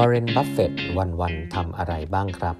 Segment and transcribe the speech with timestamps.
[0.00, 0.72] วอร์เรน บัฟเฟต
[1.20, 2.56] วันๆทำอะไรบ้างครับ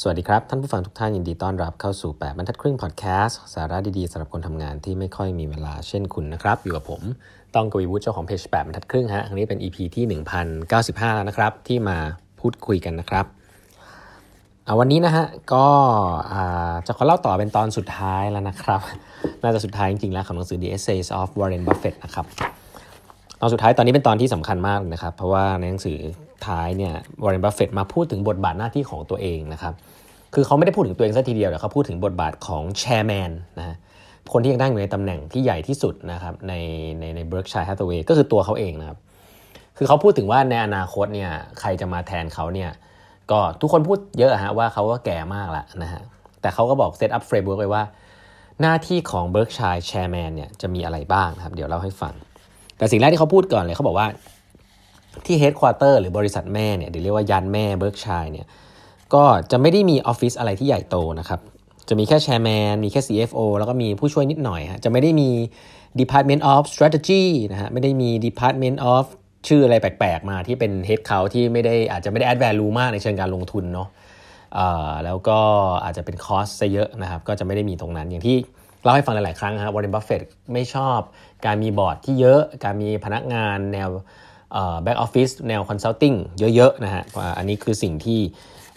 [0.00, 7.02] สวัสดีครับ ท่านผู้ฟังทุกท่านยินดีต้อนรับเข้าสู่ 8 บรรทัดครึ่งพอดแคสต์สาระดีๆสำหรับคนทำงานที่ไม่ค่อยมีเวลาเช่นคุณนะครับ อยู่กับผม
[7.54, 10.04] ต้องกวีวุฒิเจ้าของเพจ 8 บรรทัดครึ่งฮะอันนี้เป็น EP ที่
[10.50, 11.96] 1095 แล้วนะครับ ที่มา
[12.40, 13.26] พูดคุยกันนะครับ
[14.78, 15.66] วันนี้นะฮะก็
[16.86, 18.80] จะขอเล่าต่อเป็นตอนสุดท้ายแล้วนะครับ
[19.42, 22.26] น่าจะสุดท้ายจริงๆแล้วของหนังสือ The Essays of Warren Buffett นะครับ
[23.40, 25.98] ตอนสุดท้ายตอนนี้เป็นตอนที่สำคัญมากนะครับ เพราะว่าในหนังสือ
[26.46, 29.74] ท้ายเนี่ยวอร์เรนบัฟเฟตมาพูดถึงบทบาทหน้าที่ของตัวเองนะครับ
[30.34, 33.76] คือเขาไม่ได้พูดถึงตัวเองซะทีเดียวแต่เขาพูดถึงบทบาทของ chairman นะ
[34.32, 36.52] คนที่ยังนั่งอยู่ในตำแหน่งที่ใหญ่ที่สุดนะครับใน
[37.00, 38.98] ในใน Berkshire Hathaway ก็คือตัวเขาเองนะครับ
[39.78, 41.30] คือเขาพูดถึงว่าในอนาคตเนี่ย
[41.60, 42.70] ใครจะมาแทนเขาเนี่ย
[43.30, 46.02] ก็ทุกคนพูดเยอะฮะว่าเขาก็แก่มากแล้วนะฮะ
[46.40, 47.84] แต่เขาก็บอก set up framework ไว้ว่า
[48.60, 52.14] หน้าที่ของ Berkshire chairman เนี่ยจะมีอะไรบ้างครับ เดี๋ยวเล่าให้ฟัง
[52.78, 54.08] แต่สิ่งแรกที่เขาพูดก่อนเลยเขาบอกว่า
[55.26, 58.46] ที่ headquarter หรือบริษัทแม่เนี่ยเดี๋ยวเรียกว่ายานแม่ Berkshire เนี่ย
[59.14, 61.40] ก็จะไม่ได้มีออฟฟิศอะไรที่ใหญ่โตนะครับ
[61.88, 65.30] จะมีแค่ chairman มีแค่ CFO แล้วก็มีผู้ช่วยนิดหน่อยฮะจะไม่ได้มี
[66.00, 69.04] Department of Strategy นะฮะไม่ได้มี Department of
[69.48, 73.88] ชื่ออะไรแปลกๆมาที่เป็น Head เขาที่ไม่ได้อาจจะไม่ได้ add value มากในเชิงการลงทุนเนาะ
[75.04, 75.38] แล้วก็
[75.84, 78.36] อาจจะเป็น cost ซะเยอะนะครับ ก็จะไม่ได้มีตรงนั้นอย่างที่
[78.86, 80.98] เล่าให้ฟังหลาย ๆ ครั้งครับวอร์เรนบัฟเฟตไม่ชอบ
[81.46, 83.88] การมีบอร์ดที่เยอะ การมีพนักงานแนว
[84.82, 86.12] back office แนว consulting
[86.54, 87.02] เยอะ ๆ นะฮะ
[87.38, 88.18] อันนี้คือสิ่งที่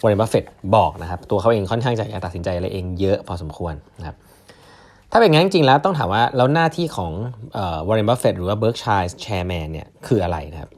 [0.02, 0.44] วอร์เรนบัฟเฟต
[0.76, 4.16] บอกนะครับ ตัวเขาเองค่อนข้างจะอยากตัดสินใจอะไรเองเยอะพอสมควรนะครับ
[5.12, 7.12] ถ้าเป็นงั้นจริงๆแล้วต้องถามว่า แล้วหน้าที่ของ
[7.88, 10.70] วอร์เรนบัฟเฟตหรือว่า Berkshire chairman เนี่ยคืออะไรนะครับ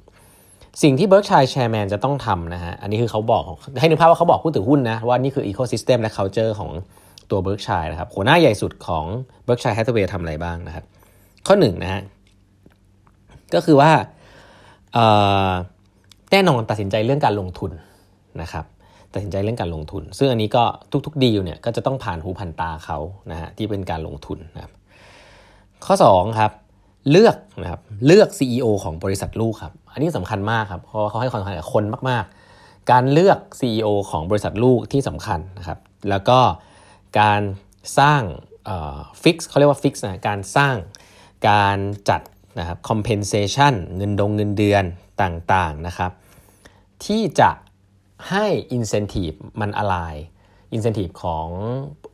[0.83, 3.45] สิ่งที่ Berkshire chairman จะต้องทำนะฮะอันนี้คือเขาบอก
[3.81, 6.71] ให้นึกภาพว่าเขาบอกผู้ถือหุ้นนะว่านี่คือ ecosystem และ culture ของ
[7.33, 9.05] ตัว Berkshire นะครับหัวหน้าใหญ่สุดของ
[9.45, 10.85] Berkshire Hathaway ทำอะไรบ้างนะครับ
[11.47, 12.03] ข้อหนึ่งนะฮะ
[13.55, 13.91] ก็คือว่า
[16.33, 17.71] แน่นอนตัดสินใจเรื่องการลงทุน
[18.43, 18.65] นะครับ
[19.15, 20.63] ตัดสินใจเรื่องการลงทุน ซึ่งอันนี้ก็
[21.07, 22.99] ทุกๆดีลเนี่ยก็จะต้องผ่านหูผ่านตาเขา
[23.31, 24.73] นะฮะที่เป็นการลงทุนนะครับ
[25.85, 26.53] ข้อ2ครับ
[27.11, 32.25] เลือกนะครับเลือก CEO ของบริษัทลูกครับอันนี้สำคัญมากครับเพราะเขาให้ความสำคัญกับคนมาก
[32.57, 35.79] ๆ การเลือก CEO ของบริษัทลูกที่สำคัญนะครับ
[36.11, 36.39] แล้วก็
[37.21, 37.43] การ
[37.99, 38.23] สร้าง
[39.23, 40.77] ฟิกเขาเรียกว่าฟิกนะการสร้าง
[41.49, 41.79] การ
[42.09, 42.21] จัด
[42.59, 44.85] นะครับ compensation เงินดงเงินเดือน
[45.23, 46.13] ต่างๆนะครับ
[47.05, 47.51] ที่จะ
[48.31, 48.47] ให้
[48.77, 49.97] incentive มันอะไร
[50.77, 51.47] incentive ของ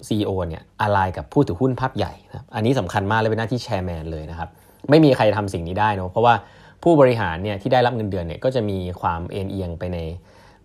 [0.07, 4.49] CEO เนี่ยอะไรกับผู้ถือหุ้นภาพใหญ่นะอันนี้สำคัญมากเลยเป็นหน้าที่แชร์แมนเลยนะครับ
[4.91, 6.35] ไม่มีใครทำสิ่งนี้ได้นะเพราะว่า
[6.83, 9.99] ผู้บริหารเนี่ยที่ได้รับเงินเดือนเนี่ยก็จะมีความเอ็นเอียงไปใน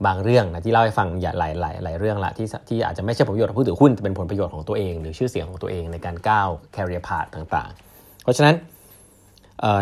[0.06, 8.56] บางเรื่องนะที่เล่าให้ฟังอย่าหลายหลายหลายเรื่องละที่ที่อาจจะไม่ใช่ผลประโยชน์ของผู้ถือหุ้นจะเป็นผลประโยชน์ของตัวเอง หรือชื่อเสียงของตัวเองในการก้าว career path ต่างๆ เพราะฉะนั้น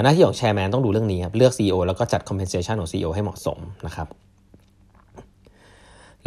[0.04, 4.08] หน้าที่ของแชร์แมนต้องดูเรื่องนี้ครับเลือก CEO แล้วก็จัด compensation ของ CEO ให้เหมาะสมนะครับ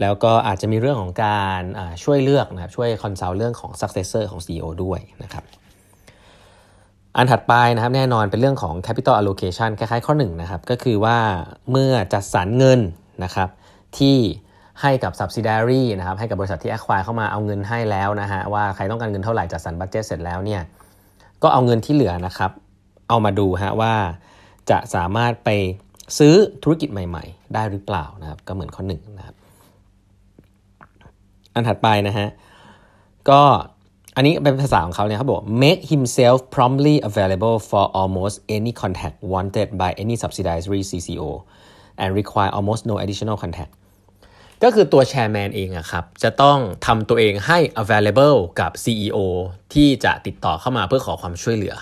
[0.01, 1.63] แล้วก็อาจจะมีเรื่องของการ
[2.03, 5.45] ช่วยเลือกนะครับช่วย consult เรื่องของ successor ของ CEO ด้วยนะครับ
[7.17, 11.19] อันถัดไปนะครับแน่นอนเป็นเรื่องของ capital allocation คล้ายๆข้อ1นะครับก็คือว่า
[11.71, 12.81] เมื่อจัดสรรเงิน
[13.25, 13.49] นะครับ
[14.01, 14.19] ที่
[14.83, 20.63] ให้กับ subsidiary นะครับให้กับบริษัทที่ acquire เข้ามาเอาเงินให้แล้วนะฮะว่าใครต้องการเงินเท่าไหร่จัดสรร budget เสร็จแล้วเนี่ย
[21.43, 22.51] ก็เอาเงินที่เหลือนะครับ
[23.09, 23.95] เอามาดูฮะว่า
[24.71, 25.51] จะสามารถไป
[26.19, 29.37] ซื้อธุรกิจใหม่ ๆ ได้หรือเปล่านะครับ ก็เหมือนข้อหนึ่งนะครับ
[31.55, 32.29] อันถัดไปนะฮะ
[33.31, 33.41] ก็
[34.17, 41.31] อันนี้เป็นภาษาของเขาเนี่ยเขาบอก make himself promptly available for almost any contact wanted by any subsidiary CCO
[42.03, 43.73] and require almost no additional contact
[44.65, 49.19] ก็คือตัวแชร์แมนเองอะครับจะต้องทำตัวเองให้ available กับ CEO
[49.75, 51.75] ที่จะติดต่อเข้ามาเพื่อขอความช่วยเหลือ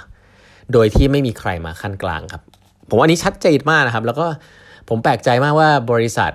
[0.72, 2.42] โดยที่ไม่มีใครมาขั้นกลางครับ
[2.88, 4.26] ผมว่านี้ชัดเจนมากนะครับ แล้วก็
[4.88, 6.32] ผมแปลกใจมากว่าบริษัท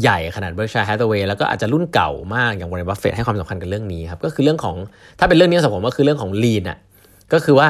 [0.00, 4.76] ใหญ่ขนาด Berkshire Hathaway แล้วก็อาจจะรุ่นเก่ามากอย่าง Warren Buffett ให้ความสำคัญกับเรื่องนี้ครับก็คือเรื่องของ
[5.18, 6.78] ถ้าเป็นเรื่องนี้สำหรับผมก็คือเรื่องของ lean อะ
[7.32, 7.68] ก็คือว่า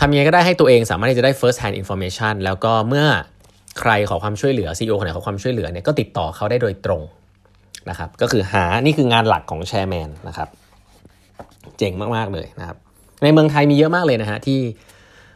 [0.00, 3.06] ทำยังไงก็ได้ให้ตัวเองสามารถที่จะได้ first hand information แล้วก็เมื่อ
[3.80, 7.02] ใครขอความช่วยเหลือ CEO คนไหนขอความช่วยเหลือเนี่ยก็ติดต่อเขาได้โดยตรง
[7.90, 10.48] นะครับ ก็คือหา นี่คืองานหลักของแชร์แมนนะครับ
[11.78, 12.76] เจ๋งมาก ๆ เลยนะครับ
[13.22, 14.60] ในเมืองไทยมีเยอะมากเลยนะฮะที่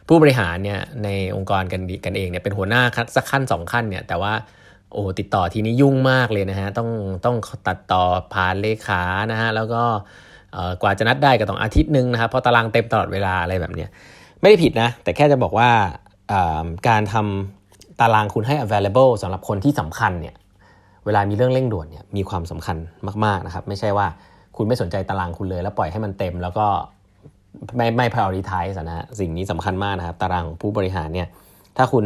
[0.07, 2.81] ผู้บริหารเนี่ยในองค์กรกันกันเองเนี่ยเป็นหัวหน้า
[3.15, 4.33] สักขั้นสองขั้นเนี่ยแต่ว่า
[4.93, 6.89] โอ้ติดต่อทีนี้ยุ่งมากเลยนะฮะต้อง
[7.25, 7.35] ต้อง
[7.67, 8.03] ตัดต่อ
[8.33, 9.01] ผ่านเลขา
[9.31, 9.83] นะฮะแล้วก็
[10.81, 13.89] กว่าจะนัดได้ก็ต้องอาทิตย์หนึ่งนะครับเพราะตารางเต็มตลอดเวลาอะไรแบบเนี้ย
[14.41, 15.69] ไม่ได้ผิดนะ แต่แค่จะบอกว่า
[16.87, 20.35] การทำตารางคุณให้ available สำหรับคนที่สำคัญเนี่ย
[21.05, 22.77] เวลามีเรื่องเร่งด่วนเนี่ยมีความสำคัญ
[23.25, 24.07] มากๆนะครับไม่ใช่ว่า
[24.57, 26.65] คุณไม่สนใจตารางคุณเลย แล้วปล่อยให้มันเต็ม แล้วก็
[27.77, 31.27] ไม่ไม่ prioritize นะสิ่งนี้สำคัญมากนะครับ ตารางของผู้บริหารเนี่ย
[31.77, 32.05] ถ้าคุณ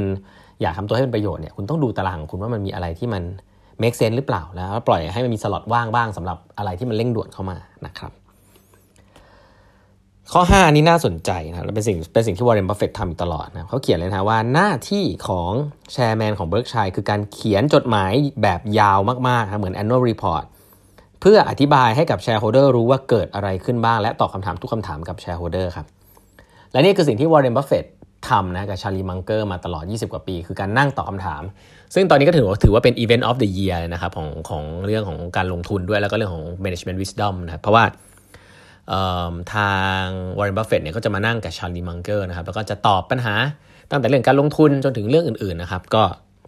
[0.61, 3.23] อยากทำตัวให้เป็นประโยชน์เนี่ยคุณต้องดูตารางของคุณว่ามันมีอะไรที่มัน
[3.81, 8.11] make sense หรือเปล่า แล้วปล่อยให้มันมีสล็อตว่างบ้างสำหรับอะไรที่มันเร่งด่วนเข้ามานะครับ
[10.33, 15.51] ข้อ5นี้น่าสนใจนะเป็นสิ่งเป็นสิ่งที่วอร์เรนบัฟเฟตทำตลอดนะเขาเขียนเลยนะว่าหน้าที่ของ
[15.93, 18.11] chairman ของ Berkshire คือการเขียนจดหมาย
[18.41, 20.43] แบบยาวมากๆนะเหมือน annual report
[21.21, 25.85] เพื่ออธิบายให้กับ shareholder รู้ว่าเกิดอะไรขึ้นบ้าง และตอบคำถามทุกคำถามกับ shareholder ครับ
[26.71, 27.85] และนี่คือสิ่งที่วอร์เรนบัฟเฟต
[28.29, 31.43] ทำนะกับชาลีมังเกอร์มาตลอด 20 กว่าปี คือการนั่งตอบคำถาม
[31.93, 37.83] ซึ่งตอนนี้ก็ถือว่าถือว่าเป็น Event of the Year นะครับของของเรื่องของการลงทุนด้วยแล้วก็เรื่องของ Management Wisdom นะเพราะว่า
[39.55, 40.03] ทาง
[40.37, 43.35] วอร์เรนบัฟเฟตเนี่ยก็จะมานั่งกับชาลีมังเกอร์นะครับแล้วก็จะตอบปัญหา
[43.91, 46.03] ตั้งแต่เรื่องการลงทุนจนถึงเรื่องอื่นๆนะครับก็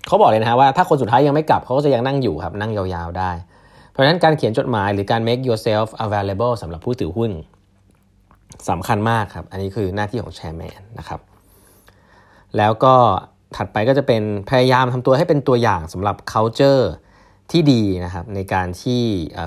[0.07, 3.31] เขาบอกเลยนะฮะว่าถ้าคนสุดท้ายยังไม่กลับเขาก็จะยังนั่งอยู่ครับนั่งยาวๆได้
[3.91, 7.31] เพราะฉะนั้นการเขียนจดหมายหรือการ make yourself available สำหรับผู้ถือหุ้น
[8.69, 11.19] สำคัญมากครับ อันนี้คือหน้าที่ของแชร์แมนนะครับ
[12.57, 12.95] แล้วก็
[13.55, 16.83] ถัดไปก็จะเป็นพยายามทำตัวให้เป็นตัวอย่างสำหรับ culture
[17.51, 19.01] ที่ดีนะครับในการที่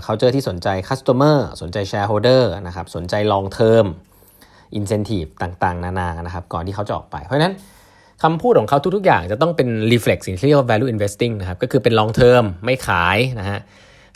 [0.06, 3.86] culture ที่สนใจ customer สนใจ shareholder นะครับสนใจ long term
[4.78, 7.54] incentive ต่างๆ นานานะครับก่อนที่เขาจะออกไป เพราะนั้น
[8.22, 13.60] คำพูดของเขาทุกๆ อย่างจะต้องเป็น reflect สิ่งที่เรียกว่า value investing นะครับก็คือเป็น long term ไม่ขายนะฮะ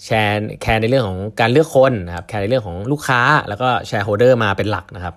[0.05, 5.15] แคร์แคร์ในเรื่องของการเลือกคนนะครับแคร์ในเรื่องของลูกค้าแล้วก็ shareholder มาเป็นหลักนะครับ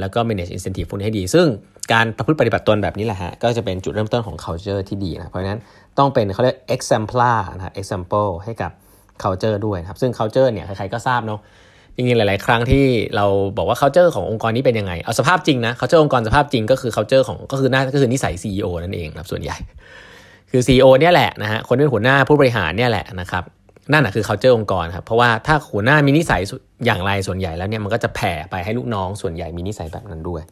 [0.00, 1.46] แล้วก็ manage incentive พวกนี้ให้ดี ซึ่ง
[1.92, 5.60] การประพฤติปฏิบัติตนแบบนี้แหละฮะ ก็จะเป็นจุดเริ่มต้นของ culture ที่ดีนะ เพราะฉะนั้น
[5.98, 8.70] ต้องเป็นเขาเรียก exemplar นะ example ให้กับ
[9.22, 11.40] culture ด้วยครับ ซึ่ง culture เนี่ยใครๆก็ทราบเนาะ
[11.96, 12.84] จริงๆหลาย ๆ ครั้งที่
[13.16, 13.26] เรา
[13.56, 19.56] บอกว่า culture ขององค์กรนี้เป็นยังไง เอาสภาพจริงนะ culture องค์กรสภาพจริงก็คือ culture ของก็คือหน้าก็คือนิสัย CEO นั่นเองครับส่วนใหญ่
[20.50, 23.44] คือ CEO เนี่ยแหละนะฮะคนเป็นหัวหน้าผู้บริหารเนี่ยแหละนะครับ
[23.92, 26.42] นั่นแหะคือ culture องค์กรครับเพราะว่าถ้าหัวหน้ามีนิสัย
[26.86, 30.42] อย่างไรส่วนใหญ่แล้วเนี่ยมันก็จะแผ่ไปให้ลูกน้องส่วนใหญ่มีนิสัยแบบนั้นด้วย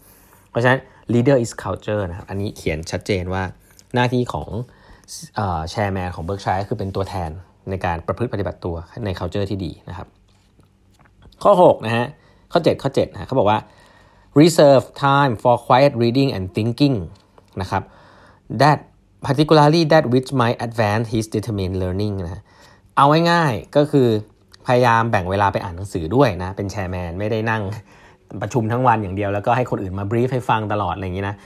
[0.51, 0.81] เพราะฉะนั้น
[1.13, 3.43] leader is culture นะครับอันนี้เขียนชัดเจนว่า
[3.95, 4.49] หน้าที่ของ
[5.71, 7.31] แชร์แมนของเบิร์กชัยคือเป็นตัวแทน
[7.71, 10.09] ในการประพฤติปฏิบัติตัวใน culture ที่ดีนะครับ
[11.43, 12.07] ข้อ6นะฮะ
[12.53, 13.59] ข้อ 7 ข้อ7นะเขาบอกว่า
[14.41, 16.97] reserve time for quiet reading and thinking
[17.61, 17.83] นะครับ
[18.61, 18.79] that
[19.27, 22.43] particularly that which might advance his determined learning นะ
[22.97, 24.09] เอาง่ายๆก็คือ
[24.67, 27.63] พยายามแบ่งเวลาไปอ่านหนังสือด้วยนะ เป็นแชร์แมนไม่ได้นั่ง
[28.43, 31.37] ประชุมทั้งวันอย่างเดียว แล้วก็ให้คนอื่นมาบรีฟให้ฟังตลอดอะไรอย่างนี้นะ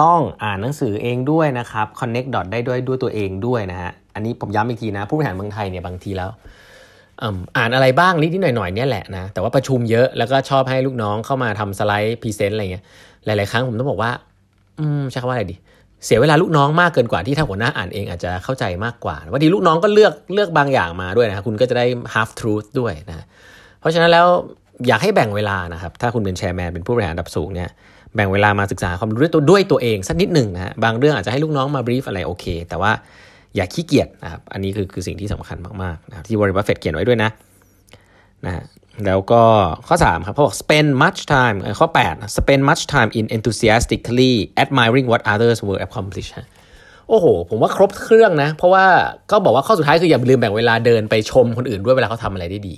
[0.00, 6.30] ต้องอ่านหนังสือเองด้วยนะครับ connect dot ได้ด้วยด้วยตัวเองด้วยนะฮะอันนี้ผมย้ำอีกทีนะ ผู้บริหารเมืองไทยเนี่ยบางทีแล้ว
[7.56, 12.84] อ่านอะไรบ้างนิดนิดหน่อยหน่อยเนี่ยแหละนะแต่ว่าประชุมเยอะแล้วก็ชอบให้ลูกน้องเข้ามาทำสไลด์ present อะไรเงี้ย
[13.24, 14.10] หลาย ๆ ครั้งผมต้องบอกว่า
[14.78, 15.56] อืมใช้คำว่าอะไรดี
[16.04, 23.24] เสียเวลาลูกน้องมากเกินกว่าที่ถ้าหัวหน้าอ่านเองอาจจะเข้าใจมากกว่าบางทีลูกน้องก็เลือกเลือกบางอย่างมาด้วยนะคุณก็จะได้ half truth ด้วยนะ
[23.80, 24.26] เพราะฉะนั้นแล้ว
[24.88, 27.70] อยากให้แบ่งเวลานะครับ ถ้าคุณเป็น chairman เป็นผู้บริหารระดับสูงเนี่ย
[28.14, 32.92] แบ่งเวลามาศึกษาความรู้ด้วยตัวด้วยตัวเองสักนิดหนึ่งนะฮะบางเรื่องอาจจะให้ลูกน้องมา brief อะไรโอเค แต่ว่า
[33.56, 37.30] อย่าขี้เกียจนะครับอันนี้คือคือสิ่งที่สำคัญมากๆนะครับที่วอร์เรนบัฟเฟตเขียนไว้ด้วยนะ
[38.46, 38.64] นะฮะ
[39.06, 39.42] แล้วก็
[39.88, 44.32] ข้อ 3 ครับเขาบอก spend much time ข้อ 8 spend much time in enthusiastically
[44.62, 46.28] admiring what others will accomplish
[47.08, 48.84] โอ้โห ผมว่าครบเครื่องนะ เพราะว่า
[49.30, 52.76] ก็บอกว่าข้อสุดท้ายคืออย่าลืมแบ่งเวลาเดินไปชมคนอื่นด้วยเวลาเขาทำอะไรได้ดี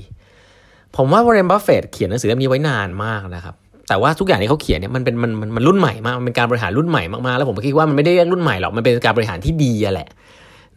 [0.96, 3.54] ผมว่าวอร์เรนบัฟเฟตเขียนหนังสือเล่มนี้ไว้นานมากนะครับ
[3.88, 10.08] แต่ว่าทุกอย่างที่เขาเขียนเนี่ยมันเป็นมันมันมันรุ่นใหม่มาก มันเป็นการบริหารรุ่นใหม่มากๆ แล้วผมคิดว่ามันไม่ได้เรียกรุ่นใหม่หรอก มันเป็นการบริหารที่ดีแหละ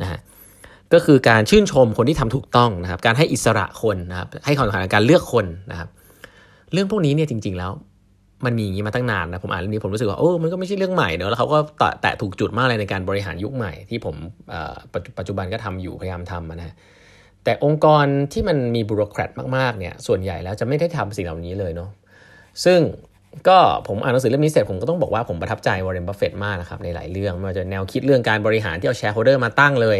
[0.02, 0.20] นะฮะ
[0.94, 5.90] ก็คือการชื่นชมคนที่ทำถูกต้องนะครับ การให้อิสระคนนะครับ ให้ความสำคัญการเลือกคนนะครับ
[6.74, 7.72] เรื่องพวกนี้เนี่ยจริง ๆ แล้ว
[8.46, 11.58] มันมีอย่างนี้มาตั้งนานนะผมอ่านเรื่องนี้ผมรู้สึกว่าโอ้มันก็ไม่ใช่เรื่องใหม่เนอะแล้วเขาก็
[12.02, 14.16] แตะถูกจุดมากเลยในการบริหารยุคใหม่ที่ผม
[15.18, 16.74] ปัจจุบันก็ทำอยู่พยายามทำนะ
[17.44, 21.90] แต่องค์กรที่มันมี bureaucrat มากๆเนี่ยส่วนใหญ่แล้วจะไม่ได้ทำสิ่งเหล่านี้เลยเนาะ
[22.66, 22.80] ซึ่ง
[23.48, 23.58] ก็
[23.88, 29.98] ผมอ่านหนังสือเล่มนี้เสร็จผมก็ต้องบอกว่าผมประทับใจวอร์เรนบัฟเฟตมากนะครับในหลายเรื่องไม่ว่าจะแนวคิดเรื่องการบริหารที่เอา shareholder มาตั้งเลย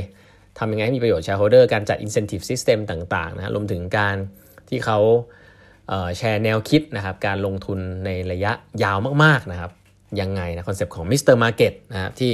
[0.60, 4.16] ทำยังไงให้มีประโยชน์ shareholder การจัด incentive system ต่างๆนะรวมถึงการ
[4.70, 5.00] ที่เขา
[6.18, 8.52] แชร์แนวคิดนะครับการลงทุนในระยะ
[8.84, 9.72] ยาวมากๆนะครับ
[10.22, 11.36] ยังไงนะคอนเซปต์ของ Mr.
[11.36, 12.32] Market นะครับที่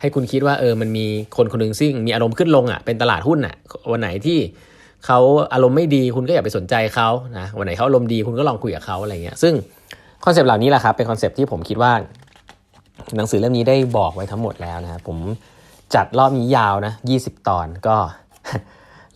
[0.00, 3.56] ให้คุณคิดว่าเออมันมีคนคนหนึ่งซึ่งมีอารมณ์ขึ้นลงอะเป็นตลาดหุ้นอะ
[3.90, 4.38] วันไหนที่
[5.06, 5.18] เขา
[5.54, 7.08] อารมณ์ไม่ดีคุณก็อย่าไปสนใจเขา
[7.38, 9.54] นะวันไหนเขาอารมณ์ดีคุณก็ลองคุยกับเขาอะไรเงี้ยซึ่ง
[10.24, 11.92] คอนเซปต์เหล่านี้แหละครับเป็นคอนเซปต์ที่ผมคิดว่า
[13.16, 15.18] หนังสือเล่มนี้ได้บอกไว้ทั้งหมดแล้วนะครับผม
[15.96, 17.96] จัดรอบนี้ยาวนะ 20 ตอนก็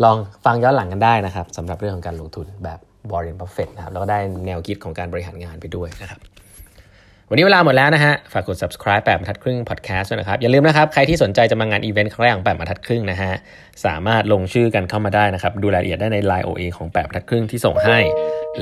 [0.05, 2.79] ลองฟังย้อนหลังกันได้นะครับสำหรับเรื่องของการลงทุนแบบ
[3.11, 6.21] วอร์เรนบัฟเฟตนะครับแล้วก็ได้แนวคิดของการบริหารงานไปด้วยนะครับ
[7.33, 13.33] วันนี้เวลาหมดแล้วนะฮะ ฝากกด subscribe แปดบรรทัดครึ่ง podcast ด้วยนะครับ อย่าลืมนะครับ ใครที่สนใจจะมางานอีเวนต์ครั้งแรกของแปดบรรทัดครึ่งนะฮะ
[13.85, 17.99] สามารถลงชื่อกันเข้ามาได้นะครับ ดูรายละเอียดได้ใน Line OA ของแปดบรรทัดครึ่งที่ส่งให้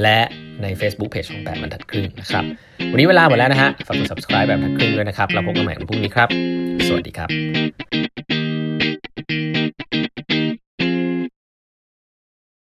[0.03, 0.21] และ
[0.63, 2.45] ใน Facebook Page ของแปดบรรทัดครึ่งนะครับ
[2.93, 6.29] วันนี้เวลาหมดแล้วนะฮะ ฝากกด subscribe แบบบรรทัดครึ่งด้วยนะครับ เราพบกันใหม่วันพรุ่งนี้ครับ
[6.89, 7.29] สวัสดีครับ